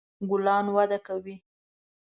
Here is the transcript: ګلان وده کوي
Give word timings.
ګلان 0.29 0.65
وده 0.75 0.97
کوي 1.07 1.35